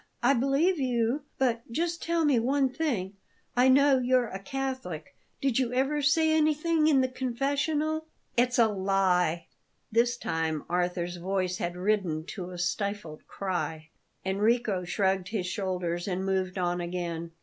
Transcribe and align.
"I 0.23 0.33
believe 0.33 0.79
you; 0.79 1.25
but 1.37 1.61
just 1.71 2.01
tell 2.01 2.25
me 2.25 2.39
one 2.39 2.69
thing. 2.69 3.13
I 3.55 3.67
know 3.69 3.99
you're 3.99 4.29
a 4.29 4.39
Catholic; 4.39 5.15
did 5.41 5.59
you 5.59 5.71
ever 5.73 6.01
say 6.01 6.31
anything 6.33 6.87
in 6.87 7.01
the 7.01 7.07
confessional" 7.07 8.07
"It's 8.43 8.57
a 8.57 8.67
lie!" 8.67 9.45
This 9.91 10.17
time 10.17 10.63
Arthur's 10.67 11.17
voice 11.17 11.57
had 11.59 11.77
risen 11.77 12.25
to 12.33 12.49
a 12.49 12.57
stifled 12.57 13.27
cry. 13.27 13.89
Enrico 14.25 14.85
shrugged 14.85 15.27
his 15.27 15.45
shoulders 15.45 16.07
and 16.07 16.25
moved 16.25 16.57
on 16.57 16.81
again. 16.81 17.29